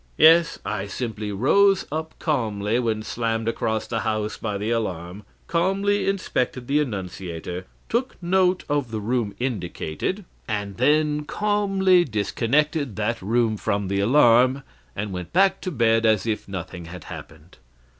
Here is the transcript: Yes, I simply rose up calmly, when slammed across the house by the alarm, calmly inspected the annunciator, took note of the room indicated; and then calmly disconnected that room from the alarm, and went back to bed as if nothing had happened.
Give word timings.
Yes, 0.17 0.57
I 0.65 0.87
simply 0.87 1.31
rose 1.31 1.85
up 1.91 2.17
calmly, 2.17 2.79
when 2.79 3.03
slammed 3.03 3.47
across 3.47 3.85
the 3.85 3.99
house 3.99 4.35
by 4.35 4.57
the 4.57 4.71
alarm, 4.71 5.21
calmly 5.45 6.09
inspected 6.09 6.65
the 6.65 6.79
annunciator, 6.81 7.67
took 7.87 8.15
note 8.19 8.63
of 8.67 8.89
the 8.89 8.99
room 8.99 9.35
indicated; 9.37 10.25
and 10.47 10.77
then 10.77 11.25
calmly 11.25 12.03
disconnected 12.03 12.95
that 12.95 13.21
room 13.21 13.57
from 13.57 13.89
the 13.89 13.99
alarm, 13.99 14.63
and 14.95 15.11
went 15.11 15.31
back 15.33 15.61
to 15.61 15.69
bed 15.71 16.03
as 16.03 16.25
if 16.25 16.47
nothing 16.47 16.85
had 16.85 17.03
happened. 17.03 17.59